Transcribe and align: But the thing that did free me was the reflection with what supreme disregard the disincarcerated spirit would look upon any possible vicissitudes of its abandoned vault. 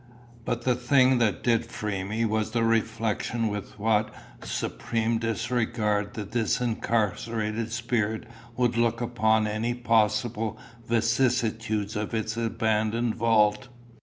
But 0.45 0.63
the 0.63 0.73
thing 0.73 1.19
that 1.19 1.43
did 1.43 1.63
free 1.67 2.03
me 2.03 2.25
was 2.25 2.49
the 2.49 2.63
reflection 2.63 3.49
with 3.49 3.77
what 3.77 4.11
supreme 4.43 5.19
disregard 5.19 6.15
the 6.15 6.25
disincarcerated 6.25 7.69
spirit 7.71 8.23
would 8.57 8.77
look 8.77 8.99
upon 8.99 9.45
any 9.45 9.75
possible 9.75 10.57
vicissitudes 10.87 11.95
of 11.95 12.15
its 12.15 12.35
abandoned 12.35 13.13
vault. 13.13 13.67